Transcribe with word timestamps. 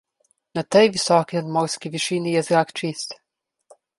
Na 0.57 0.63
tej 0.75 0.87
visoki 0.95 1.37
nadmorski 1.41 1.93
višini 1.97 2.35
je 2.37 2.43
zrak 2.49 2.75
čist. 2.81 3.17